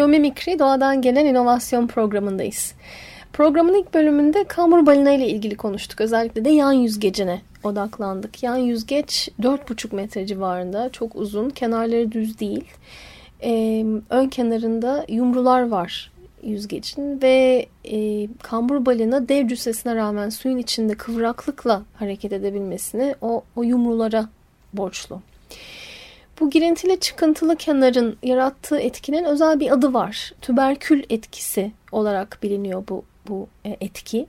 Biyomimikri 0.02 0.60
Doğadan 0.60 1.02
Gelen 1.02 1.26
İnovasyon 1.26 1.88
programındayız. 1.88 2.74
Programın 3.34 3.74
ilk 3.74 3.94
bölümünde 3.94 4.44
kambur 4.44 4.86
balina 4.86 5.12
ile 5.12 5.28
ilgili 5.28 5.58
konuştuk. 5.58 6.02
Özellikle 6.02 6.46
de 6.46 6.50
yan 6.50 6.72
yüzgecine 6.72 7.42
odaklandık. 7.64 8.44
Yan 8.44 8.58
yüzgeç 8.58 9.30
4,5 9.42 9.96
metre 9.96 10.26
civarında. 10.26 10.90
Çok 10.90 11.16
uzun. 11.16 11.50
Kenarları 11.50 12.12
düz 12.12 12.40
değil. 12.40 12.64
Ee, 13.44 13.86
ön 14.10 14.30
kenarında 14.30 15.06
yumrular 15.10 15.68
var 15.68 16.12
yüzgecin 16.44 17.22
ve 17.22 17.66
e, 17.86 18.28
kambur 18.44 18.86
balina 18.86 19.30
dev 19.30 19.48
cüssesine 19.48 19.96
rağmen 19.96 20.30
suyun 20.30 20.58
içinde 20.58 20.94
kıvraklıkla 20.94 21.84
hareket 21.94 22.34
edebilmesini 22.34 23.16
o, 23.22 23.44
o 23.56 23.64
yumrulara 23.64 24.30
borçlu. 24.74 25.22
Bu 26.42 26.50
girintili 26.50 27.00
çıkıntılı 27.00 27.56
kenarın 27.56 28.18
yarattığı 28.24 28.80
etkinin 28.80 29.24
özel 29.24 29.60
bir 29.60 29.72
adı 29.72 29.94
var. 29.94 30.34
Tüberkül 30.42 31.04
etkisi 31.10 31.72
olarak 31.92 32.40
biliniyor 32.44 32.84
bu, 32.90 33.04
bu 33.28 33.48
e, 33.66 33.78
etki. 33.82 34.28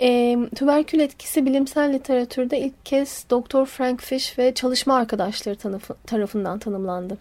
E, 0.00 0.38
tüberkül 0.54 1.00
etkisi 1.00 1.46
bilimsel 1.46 1.92
literatürde 1.92 2.58
ilk 2.58 2.86
kez 2.86 3.26
Dr. 3.30 3.64
Frank 3.64 4.00
Fish 4.00 4.38
ve 4.38 4.54
çalışma 4.54 4.96
arkadaşları 4.96 5.56
tarafından 6.06 6.58
tanımlandı. 6.58 7.18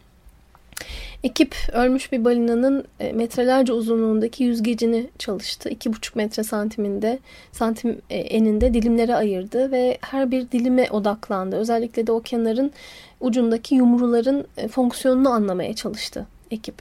Ekip 1.23 1.55
ölmüş 1.73 2.11
bir 2.11 2.25
balinanın 2.25 2.85
e, 2.99 3.11
metrelerce 3.11 3.73
uzunluğundaki 3.73 4.43
yüzgecini 4.43 5.09
çalıştı. 5.19 5.69
2,5 5.69 6.17
metre 6.17 6.43
santiminde, 6.43 7.19
santim 7.51 8.01
e, 8.09 8.17
eninde 8.17 8.73
dilimlere 8.73 9.15
ayırdı 9.15 9.71
ve 9.71 9.97
her 10.01 10.31
bir 10.31 10.51
dilime 10.51 10.87
odaklandı. 10.91 11.55
Özellikle 11.55 12.07
de 12.07 12.11
o 12.11 12.21
kenarın 12.21 12.71
ucundaki 13.19 13.75
yumruların 13.75 14.47
e, 14.57 14.67
fonksiyonunu 14.67 15.29
anlamaya 15.29 15.73
çalıştı 15.75 16.27
ekip. 16.51 16.75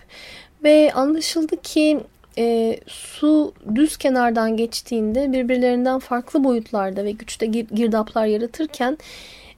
Ve 0.64 0.92
anlaşıldı 0.94 1.62
ki 1.62 2.00
e, 2.38 2.76
su 2.86 3.54
düz 3.74 3.96
kenardan 3.96 4.56
geçtiğinde 4.56 5.32
birbirlerinden 5.32 5.98
farklı 5.98 6.44
boyutlarda 6.44 7.04
ve 7.04 7.10
güçte 7.10 7.46
girdaplar 7.46 8.26
yaratırken 8.26 8.98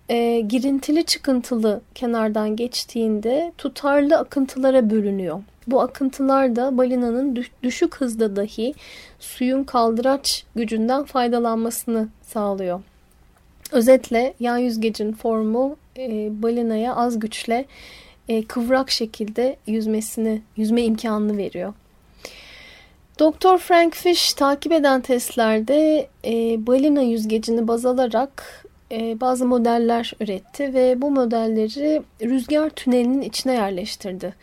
e, 0.08 0.40
girintili 0.40 1.04
çıkıntılı 1.04 1.80
kenardan 1.94 2.56
geçtiğinde 2.56 3.52
tutarlı 3.58 4.18
akıntılara 4.18 4.90
bölünüyor. 4.90 5.42
Bu 5.66 5.80
akıntılar 5.80 6.56
da 6.56 6.78
balinanın 6.78 7.44
düşük 7.62 7.96
hızda 7.96 8.36
dahi 8.36 8.74
suyun 9.18 9.64
kaldıraç 9.64 10.44
gücünden 10.56 11.04
faydalanmasını 11.04 12.08
sağlıyor. 12.22 12.82
Özetle 13.72 14.34
yan 14.40 14.58
yüzgecin 14.58 15.12
formu 15.12 15.76
e, 15.98 16.42
balinaya 16.42 16.96
az 16.96 17.18
güçle 17.18 17.64
e, 18.28 18.44
kıvrak 18.44 18.90
şekilde 18.90 19.56
yüzmesini, 19.66 20.42
yüzme 20.56 20.82
imkanını 20.82 21.36
veriyor. 21.36 21.74
Doktor 23.18 23.58
Frank 23.58 23.94
Fish 23.94 24.32
takip 24.32 24.72
eden 24.72 25.00
testlerde 25.00 26.08
e, 26.24 26.66
balina 26.66 27.02
yüzgecini 27.02 27.68
baz 27.68 27.86
alarak 27.86 28.63
bazı 29.20 29.46
modeller 29.46 30.12
üretti 30.20 30.74
ve 30.74 31.02
bu 31.02 31.10
modelleri 31.10 32.02
rüzgar 32.22 32.70
tünelinin 32.70 33.22
içine 33.22 33.52
yerleştirdi. 33.52 34.34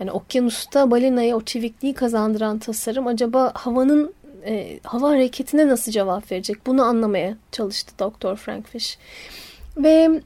Yani 0.00 0.10
okyanusta 0.10 0.90
balinaya 0.90 1.36
o 1.36 1.40
çevikliği 1.40 1.94
kazandıran 1.94 2.58
tasarım 2.58 3.06
acaba 3.06 3.52
havanın 3.54 4.14
e, 4.46 4.80
hava 4.82 5.08
hareketine 5.08 5.68
nasıl 5.68 5.92
cevap 5.92 6.32
verecek? 6.32 6.66
Bunu 6.66 6.82
anlamaya 6.82 7.36
çalıştı 7.52 7.92
Doktor 7.98 8.36
Frank 8.36 8.68
Fish. 8.68 8.98
Ve 9.76 10.20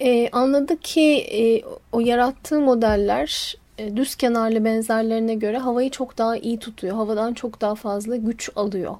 e, 0.00 0.28
anladı 0.28 0.80
ki 0.80 1.16
e, 1.16 1.62
o 1.92 2.00
yarattığı 2.00 2.60
modeller 2.60 3.54
e, 3.54 3.59
düz 3.96 4.14
kenarlı 4.14 4.64
benzerlerine 4.64 5.34
göre 5.34 5.58
havayı 5.58 5.90
çok 5.90 6.18
daha 6.18 6.36
iyi 6.36 6.58
tutuyor. 6.58 6.96
Havadan 6.96 7.34
çok 7.34 7.60
daha 7.60 7.74
fazla 7.74 8.16
güç 8.16 8.50
alıyor. 8.56 8.96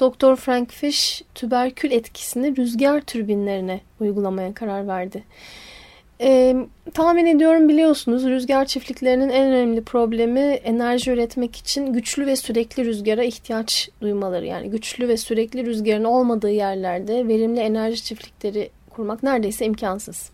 Doktor 0.00 0.36
Frank 0.36 0.72
Fish 0.72 1.22
tüberkül 1.34 1.90
etkisini 1.90 2.56
rüzgar 2.56 3.00
türbinlerine 3.00 3.80
uygulamaya 4.00 4.54
karar 4.54 4.88
verdi. 4.88 5.24
E, 6.20 6.56
tahmin 6.94 7.26
ediyorum 7.26 7.68
biliyorsunuz 7.68 8.24
rüzgar 8.24 8.64
çiftliklerinin 8.64 9.28
en 9.28 9.46
önemli 9.46 9.82
problemi 9.82 10.40
enerji 10.40 11.10
üretmek 11.10 11.56
için 11.56 11.92
güçlü 11.92 12.26
ve 12.26 12.36
sürekli 12.36 12.84
rüzgara 12.84 13.24
ihtiyaç 13.24 13.88
duymaları. 14.00 14.46
Yani 14.46 14.70
güçlü 14.70 15.08
ve 15.08 15.16
sürekli 15.16 15.66
rüzgarın 15.66 16.04
olmadığı 16.04 16.50
yerlerde 16.50 17.28
verimli 17.28 17.60
enerji 17.60 18.04
çiftlikleri 18.04 18.70
kurmak 18.90 19.22
neredeyse 19.22 19.66
imkansız. 19.66 20.30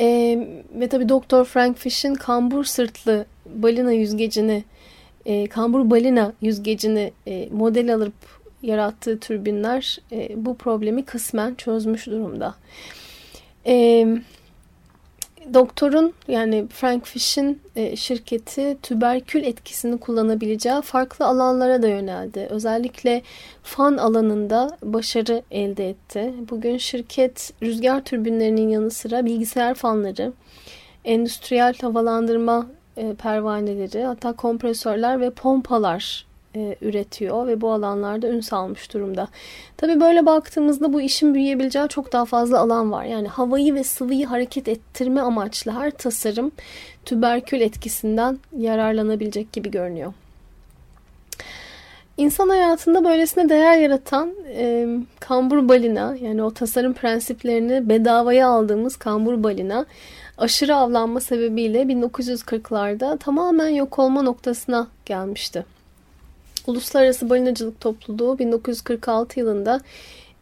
E, 0.00 0.38
ve 0.74 0.88
tabi 0.88 1.08
Doktor 1.08 1.44
Frank 1.44 1.78
Fish'in 1.78 2.14
kambur 2.14 2.64
sırtlı 2.64 3.26
balina 3.46 3.92
yüzgecini, 3.92 4.64
e, 5.26 5.46
kambur 5.46 5.90
balina 5.90 6.32
yüzgecini 6.40 7.12
e, 7.26 7.48
model 7.52 7.94
alıp 7.94 8.14
yarattığı 8.62 9.18
türbinler 9.18 9.98
e, 10.12 10.44
bu 10.44 10.56
problemi 10.56 11.04
kısmen 11.04 11.54
çözmüş 11.54 12.06
durumda. 12.06 12.54
Evet. 13.64 14.18
Doktorun 15.54 16.12
yani 16.28 16.66
Frank 16.68 17.06
Fish'in 17.06 17.60
e, 17.76 17.96
şirketi 17.96 18.78
tüberkül 18.82 19.42
etkisini 19.42 19.98
kullanabileceği 20.00 20.82
farklı 20.82 21.26
alanlara 21.26 21.82
da 21.82 21.88
yöneldi. 21.88 22.46
Özellikle 22.50 23.22
fan 23.62 23.96
alanında 23.96 24.78
başarı 24.82 25.42
elde 25.50 25.88
etti. 25.88 26.34
Bugün 26.50 26.78
şirket 26.78 27.52
rüzgar 27.62 28.04
türbinlerinin 28.04 28.68
yanı 28.68 28.90
sıra 28.90 29.24
bilgisayar 29.24 29.74
fanları, 29.74 30.32
endüstriyel 31.04 31.74
havalandırma 31.80 32.66
e, 32.96 33.14
pervaneleri, 33.14 34.04
hatta 34.04 34.32
kompresörler 34.32 35.20
ve 35.20 35.30
pompalar 35.30 36.27
e, 36.56 36.76
üretiyor 36.80 37.46
ve 37.46 37.60
bu 37.60 37.72
alanlarda 37.72 38.28
ün 38.28 38.40
salmış 38.40 38.94
durumda. 38.94 39.28
Tabi 39.76 40.00
böyle 40.00 40.26
baktığımızda 40.26 40.92
bu 40.92 41.00
işin 41.00 41.34
büyüyebileceği 41.34 41.88
çok 41.88 42.12
daha 42.12 42.24
fazla 42.24 42.58
alan 42.58 42.92
var. 42.92 43.04
Yani 43.04 43.28
havayı 43.28 43.74
ve 43.74 43.84
sıvıyı 43.84 44.26
hareket 44.26 44.68
ettirme 44.68 45.20
amaçlı 45.20 45.72
her 45.72 45.90
tasarım 45.90 46.52
tüberkül 47.04 47.60
etkisinden 47.60 48.38
yararlanabilecek 48.56 49.52
gibi 49.52 49.70
görünüyor. 49.70 50.12
İnsan 52.16 52.48
hayatında 52.48 53.04
böylesine 53.04 53.48
değer 53.48 53.78
yaratan 53.78 54.34
e, 54.48 54.86
kambur 55.20 55.68
balina 55.68 56.16
yani 56.20 56.42
o 56.42 56.50
tasarım 56.50 56.94
prensiplerini 56.94 57.88
bedavaya 57.88 58.48
aldığımız 58.48 58.96
kambur 58.96 59.42
balina 59.42 59.86
aşırı 60.38 60.76
avlanma 60.76 61.20
sebebiyle 61.20 61.82
1940'larda 61.82 63.18
tamamen 63.18 63.68
yok 63.68 63.98
olma 63.98 64.22
noktasına 64.22 64.86
gelmişti. 65.06 65.77
Uluslararası 66.68 67.30
Balinacılık 67.30 67.80
Topluluğu 67.80 68.38
1946 68.38 69.40
yılında 69.40 69.80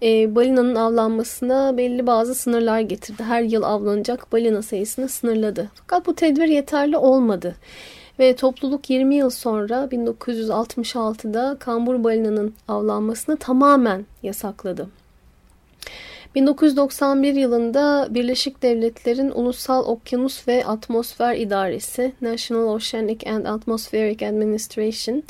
e, 0.03 0.35
balinanın 0.35 0.75
avlanmasına 0.75 1.77
belli 1.77 2.07
bazı 2.07 2.35
sınırlar 2.35 2.81
getirdi. 2.81 3.23
Her 3.23 3.43
yıl 3.43 3.63
avlanacak 3.63 4.33
balina 4.33 4.63
sayısını 4.63 5.09
sınırladı. 5.09 5.71
Fakat 5.75 6.07
bu 6.07 6.15
tedbir 6.15 6.49
yeterli 6.49 6.97
olmadı. 6.97 7.57
Ve 8.19 8.37
topluluk 8.37 8.91
20 8.91 9.15
yıl 9.15 9.31
sonra 9.31 9.89
1966'da 9.93 11.57
kambur 11.61 12.05
balinanın 12.05 12.55
avlanmasını 12.69 13.37
tamamen 13.37 14.07
yasakladı. 14.23 14.89
1991 16.35 17.35
yılında 17.35 18.07
Birleşik 18.11 18.63
Devletler'in 18.63 19.31
Ulusal 19.31 19.85
Okyanus 19.85 20.49
ve 20.49 20.67
Atmosfer 20.67 21.37
İdaresi 21.37 22.13
National 22.21 22.75
Oceanic 22.75 23.31
and 23.31 23.45
Atmospheric 23.45 24.29
Administration 24.29 25.23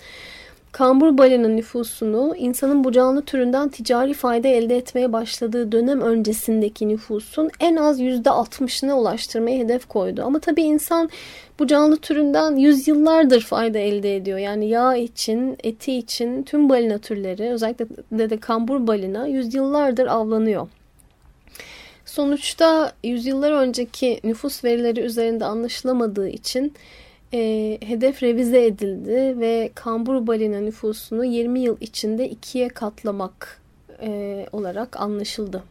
kambur 0.72 1.18
balina 1.18 1.48
nüfusunu 1.48 2.34
insanın 2.36 2.84
bu 2.84 2.92
canlı 2.92 3.22
türünden 3.22 3.68
ticari 3.68 4.14
fayda 4.14 4.48
elde 4.48 4.76
etmeye 4.76 5.12
başladığı 5.12 5.72
dönem 5.72 6.00
öncesindeki 6.00 6.88
nüfusun 6.88 7.50
en 7.60 7.76
az 7.76 8.00
%60'ına 8.00 8.92
ulaştırmayı 8.92 9.64
hedef 9.64 9.86
koydu. 9.86 10.22
Ama 10.24 10.38
tabii 10.38 10.62
insan 10.62 11.10
bu 11.58 11.66
canlı 11.66 11.96
türünden 11.96 12.56
yüzyıllardır 12.56 13.40
fayda 13.40 13.78
elde 13.78 14.16
ediyor. 14.16 14.38
Yani 14.38 14.68
yağ 14.68 14.96
için, 14.96 15.56
eti 15.64 15.94
için 15.94 16.42
tüm 16.42 16.68
balina 16.68 16.98
türleri 16.98 17.50
özellikle 17.50 17.86
de, 18.12 18.30
de 18.30 18.36
kambur 18.36 18.86
balina 18.86 19.26
yüzyıllardır 19.26 20.06
avlanıyor. 20.06 20.68
Sonuçta 22.04 22.92
yüzyıllar 23.04 23.52
önceki 23.52 24.20
nüfus 24.24 24.64
verileri 24.64 25.00
üzerinde 25.00 25.44
anlaşılamadığı 25.44 26.28
için 26.28 26.72
e, 27.34 27.78
hedef 27.82 28.22
revize 28.22 28.66
edildi 28.66 29.40
ve 29.40 29.70
kambur 29.74 30.26
balina 30.26 30.60
nüfusunu 30.60 31.24
20 31.24 31.60
yıl 31.60 31.76
içinde 31.80 32.28
ikiye 32.30 32.68
katlamak 32.68 33.60
e, 34.02 34.46
olarak 34.52 35.00
anlaşıldı. 35.00 35.62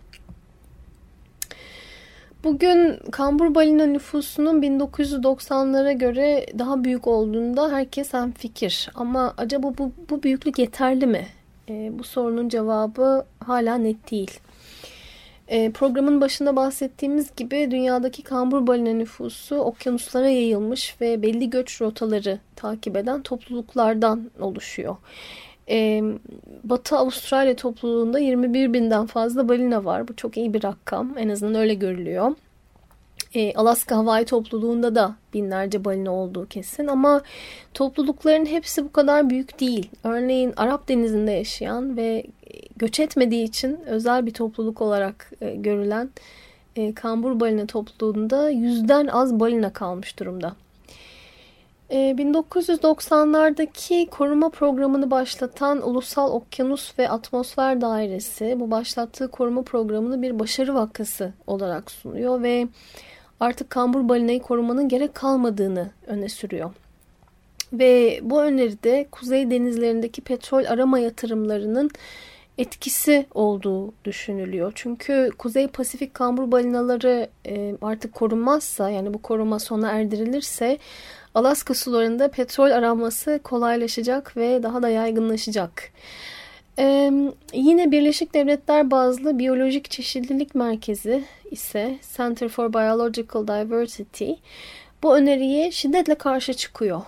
Bugün 2.43 2.99
kambur 3.11 3.55
balina 3.55 3.85
nüfusunun 3.85 4.61
1990'lara 4.61 5.97
göre 5.97 6.45
daha 6.59 6.83
büyük 6.83 7.07
olduğunda 7.07 7.71
herkes 7.71 8.13
hem 8.13 8.31
fikir. 8.31 8.89
Ama 8.95 9.33
acaba 9.37 9.73
bu, 9.77 9.91
bu 10.09 10.23
büyüklük 10.23 10.59
yeterli 10.59 11.05
mi? 11.05 11.27
E, 11.69 11.99
bu 11.99 12.03
sorunun 12.03 12.49
cevabı 12.49 13.25
hala 13.39 13.75
net 13.75 14.11
değil. 14.11 14.39
E, 15.47 15.71
programın 15.71 16.21
başında 16.21 16.55
bahsettiğimiz 16.55 17.35
gibi 17.35 17.71
dünyadaki 17.71 18.23
kambur 18.23 18.67
balina 18.67 18.93
nüfusu 18.93 19.55
okyanuslara 19.55 20.29
yayılmış 20.29 21.01
ve 21.01 21.21
belli 21.21 21.49
göç 21.49 21.81
rotaları 21.81 22.39
takip 22.55 22.97
eden 22.97 23.21
topluluklardan 23.21 24.31
oluşuyor. 24.39 24.95
E, 25.69 26.03
Batı 26.63 26.97
Avustralya 26.97 27.55
topluluğunda 27.55 28.19
21 28.19 28.73
binden 28.73 29.05
fazla 29.05 29.49
balina 29.49 29.85
var. 29.85 30.07
Bu 30.07 30.15
çok 30.15 30.37
iyi 30.37 30.53
bir 30.53 30.63
rakam. 30.63 31.17
En 31.17 31.29
azından 31.29 31.55
öyle 31.55 31.73
görülüyor. 31.73 32.31
E, 33.35 33.53
Alaska 33.53 33.97
Hawaii 33.97 34.25
topluluğunda 34.25 34.95
da 34.95 35.15
binlerce 35.33 35.85
balina 35.85 36.11
olduğu 36.11 36.47
kesin 36.47 36.87
ama 36.87 37.21
toplulukların 37.73 38.45
hepsi 38.45 38.85
bu 38.85 38.91
kadar 38.91 39.29
büyük 39.29 39.59
değil. 39.59 39.89
Örneğin 40.03 40.53
Arap 40.57 40.89
Denizi'nde 40.89 41.31
yaşayan 41.31 41.97
ve 41.97 42.23
göç 42.75 42.99
etmediği 42.99 43.43
için 43.43 43.79
özel 43.85 44.25
bir 44.25 44.33
topluluk 44.33 44.81
olarak 44.81 45.31
e, 45.41 45.55
görülen 45.55 46.09
e, 46.75 46.93
kambur 46.93 47.39
balina 47.39 47.65
topluluğunda 47.65 48.49
yüzden 48.49 49.07
az 49.07 49.39
balina 49.39 49.73
kalmış 49.73 50.19
durumda. 50.19 50.55
1990'lardaki 51.89 54.09
koruma 54.09 54.49
programını 54.49 55.11
başlatan 55.11 55.89
Ulusal 55.89 56.31
Okyanus 56.31 56.99
ve 56.99 57.09
Atmosfer 57.09 57.81
Dairesi 57.81 58.55
bu 58.59 58.71
başlattığı 58.71 59.31
koruma 59.31 59.61
programını 59.61 60.21
bir 60.21 60.39
başarı 60.39 60.75
vakası 60.75 61.33
olarak 61.47 61.91
sunuyor 61.91 62.43
ve 62.43 62.67
artık 63.39 63.69
kambur 63.69 64.09
balinayı 64.09 64.41
korumanın 64.41 64.89
gerek 64.89 65.15
kalmadığını 65.15 65.89
öne 66.07 66.29
sürüyor. 66.29 66.71
Ve 67.73 68.19
bu 68.23 68.41
öneride 68.41 69.07
kuzey 69.11 69.51
denizlerindeki 69.51 70.21
petrol 70.21 70.65
arama 70.65 70.99
yatırımlarının 70.99 71.91
etkisi 72.57 73.25
olduğu 73.33 73.93
düşünülüyor. 74.05 74.71
Çünkü 74.75 75.31
Kuzey 75.37 75.67
Pasifik 75.67 76.13
kambur 76.13 76.51
balinaları 76.51 77.29
e, 77.47 77.75
artık 77.81 78.13
korunmazsa 78.13 78.89
yani 78.89 79.13
bu 79.13 79.21
koruma 79.21 79.59
sona 79.59 79.91
erdirilirse 79.91 80.77
Alaska 81.35 81.73
sularında 81.73 82.31
petrol 82.31 82.71
aranması 82.71 83.39
kolaylaşacak 83.43 84.37
ve 84.37 84.63
daha 84.63 84.83
da 84.83 84.89
yaygınlaşacak. 84.89 85.91
Ee, 86.79 87.11
yine 87.53 87.91
Birleşik 87.91 88.33
Devletler 88.33 88.91
bazlı 88.91 89.39
Biyolojik 89.39 89.91
Çeşitlilik 89.91 90.55
Merkezi 90.55 91.23
ise 91.51 91.99
Center 92.17 92.49
for 92.49 92.73
Biological 92.73 93.47
Diversity 93.47 94.31
bu 95.03 95.17
öneriye 95.17 95.71
şiddetle 95.71 96.15
karşı 96.15 96.53
çıkıyor. 96.53 97.01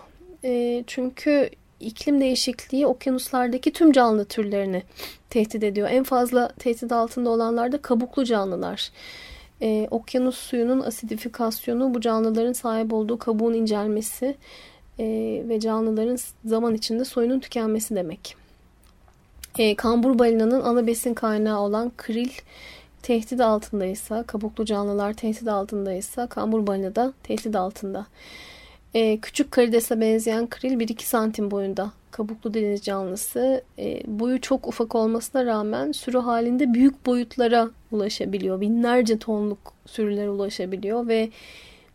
Ee, 0.43 0.83
çünkü 0.88 1.49
iklim 1.80 2.22
değişikliği 2.22 2.88
okyanuslardaki 2.88 3.74
tüm 3.74 3.92
canlı 3.92 4.26
türlerini 4.26 4.84
tehdit 5.30 5.63
ediyor. 5.63 5.90
En 5.92 6.04
fazla 6.04 6.48
tehdit 6.60 6.92
altında 6.92 7.30
olanlar 7.30 7.72
da 7.72 7.82
kabuklu 7.82 8.26
canlılar. 8.26 8.92
Ee, 9.62 9.88
okyanus 9.92 10.38
suyunun 10.38 10.80
asidifikasyonu 10.80 11.94
bu 11.94 12.02
canlıların 12.02 12.54
sahip 12.54 12.94
olduğu 12.94 13.18
kabuğun 13.18 13.54
incelmesi 13.54 14.36
e, 15.00 15.06
ve 15.50 15.60
canlıların 15.60 16.18
zaman 16.46 16.76
içinde 16.76 17.06
soyunun 17.06 17.40
tükenmesi 17.40 17.96
demek. 17.96 18.36
E, 19.58 19.76
kambur 19.76 20.20
balinanın 20.20 20.62
ana 20.62 20.88
besin 20.88 21.13
kaynağı 21.13 21.60
olan 21.60 21.92
kril 21.98 22.30
tehdit 23.02 23.42
altındaysa, 23.42 24.24
kabuklu 24.24 24.66
canlılar 24.66 25.13
tehdit 25.13 25.48
altındaysa 25.48 26.28
kambur 26.28 26.68
balina 26.68 26.96
da 26.96 27.13
tehdit 27.24 27.56
altında. 27.56 28.06
E, 28.93 29.17
küçük 29.17 29.52
karidese 29.52 30.02
benzeyen 30.02 30.50
kril 30.50 30.80
1-2 30.80 31.04
santim 31.04 31.52
boyunda 31.52 31.91
kabuklu 32.12 32.54
deniz 32.54 32.82
canlısı. 32.82 33.62
E, 33.80 34.02
boyu 34.08 34.41
çok 34.41 34.67
ufak 34.67 34.95
olmasına 34.95 35.45
rağmen 35.45 35.91
sürü 35.91 36.17
halinde 36.17 36.73
büyük 36.73 37.06
boyutlara 37.06 37.69
ulaşabiliyor. 37.91 38.62
Binlerce 38.62 39.19
tonluk 39.19 39.73
sürülere 39.86 40.30
ulaşabiliyor 40.30 41.08
ve 41.08 41.30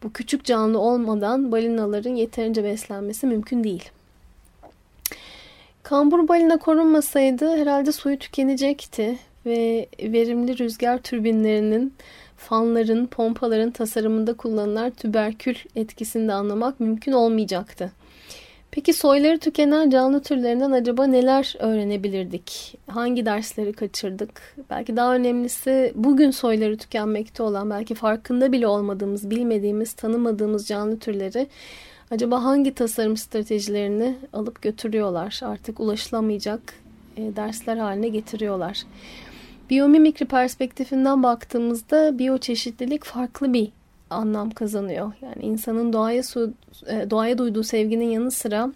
bu 0.03 0.13
küçük 0.13 0.45
canlı 0.45 0.79
olmadan 0.79 1.53
balinaların 1.53 2.15
yeterince 2.15 2.65
beslenmesi 2.65 3.27
mümkün 3.27 3.65
değil. 3.65 3.91
Kambur 5.83 6.29
balina 6.29 6.59
korunmasaydı 6.59 7.57
herhalde 7.57 7.93
suyu 7.93 8.19
tükenecekti 8.19 9.19
ve 9.47 9.87
verimli 10.03 10.59
rüzgar 10.59 10.99
türbinlerinin, 10.99 11.95
fanların, 12.49 13.07
pompaların 13.07 13.71
tasarımında 13.71 14.35
kullanılan 14.35 14.91
tüberkül 14.91 15.55
etkisini 15.77 16.29
de 16.29 16.33
anlamak 16.33 16.81
mümkün 16.81 17.13
olmayacaktı. 17.13 17.93
Peki 18.71 18.93
soyları 18.93 19.39
tükenen 19.39 19.91
canlı 19.91 20.23
türlerinden 20.23 20.71
acaba 20.71 21.07
neler 21.07 21.57
öğrenebilirdik? 21.59 22.79
Hangi 22.87 23.27
dersleri 23.27 23.73
kaçırdık? 23.73 24.57
Belki 24.71 24.97
daha 24.97 25.15
önemlisi 25.15 25.93
bugün 25.95 26.31
soyları 26.31 26.79
tükenmekte 26.79 27.43
olan, 27.43 27.71
belki 27.71 27.95
farkında 27.95 28.53
bile 28.53 28.67
olmadığımız, 28.67 29.31
bilmediğimiz, 29.31 29.93
tanımadığımız 29.93 30.67
canlı 30.67 30.99
türleri 30.99 31.47
acaba 32.11 32.45
hangi 32.45 32.75
tasarım 32.75 33.17
stratejilerini 33.17 34.17
alıp 34.33 34.63
götürüyorlar? 34.63 35.41
Artık 35.43 35.81
ulaşılamayacak 35.81 36.61
e, 37.17 37.37
dersler 37.37 37.77
haline 37.77 38.09
getiriyorlar. 38.09 38.83
Biyomimikri 39.71 40.27
perspektifinden 40.27 41.23
baktığımızda 41.23 42.19
biyoçeşitlilik 42.19 43.05
farklı 43.05 43.53
bir 43.53 43.69
anlam 44.11 44.51
kazanıyor. 44.51 45.13
Yani 45.23 45.43
insanın 45.43 45.93
doğaya 45.93 46.23
su, 46.23 46.53
e, 46.87 47.11
doğaya 47.11 47.39
duyduğu 47.39 47.63
sevginin 47.63 48.11
yanı 48.11 48.31
sıra 48.31 48.73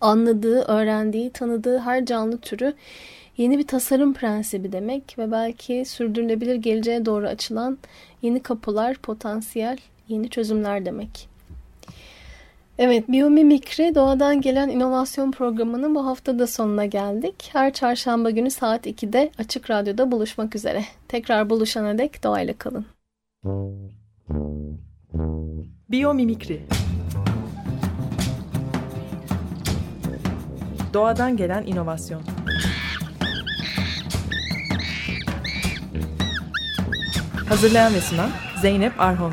anladığı, 0.00 0.60
öğrendiği, 0.60 1.30
tanıdığı 1.30 1.78
her 1.78 2.06
canlı 2.06 2.38
türü 2.38 2.74
yeni 3.36 3.58
bir 3.58 3.66
tasarım 3.66 4.14
prensibi 4.14 4.72
demek 4.72 5.18
ve 5.18 5.30
belki 5.30 5.84
sürdürülebilir 5.84 6.54
geleceğe 6.54 7.06
doğru 7.06 7.26
açılan 7.26 7.78
yeni 8.22 8.42
kapılar, 8.42 8.96
potansiyel 8.96 9.78
yeni 10.08 10.28
çözümler 10.30 10.86
demek. 10.86 11.33
Evet, 12.78 13.08
Biyomimikri 13.08 13.94
Doğadan 13.94 14.40
Gelen 14.40 14.68
inovasyon 14.68 15.30
Programı'nın 15.30 15.94
bu 15.94 16.06
hafta 16.06 16.38
da 16.38 16.46
sonuna 16.46 16.84
geldik. 16.84 17.50
Her 17.52 17.72
çarşamba 17.72 18.30
günü 18.30 18.50
saat 18.50 18.86
2'de 18.86 19.30
Açık 19.38 19.70
Radyo'da 19.70 20.12
buluşmak 20.12 20.56
üzere. 20.56 20.84
Tekrar 21.08 21.50
buluşana 21.50 21.98
dek 21.98 22.24
doğayla 22.24 22.54
kalın. 22.58 22.86
Biyomimikri 25.90 26.60
Doğadan 30.94 31.36
gelen 31.36 31.66
inovasyon 31.66 32.22
Hazırlayan 37.48 37.94
ve 37.94 38.00
sunan 38.00 38.30
Zeynep 38.62 39.00
Arhon 39.00 39.32